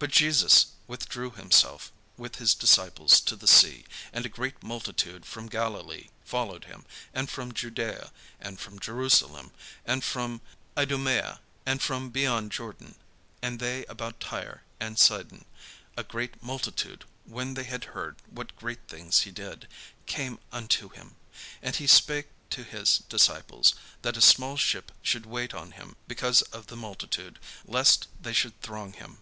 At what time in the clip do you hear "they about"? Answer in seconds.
13.60-14.20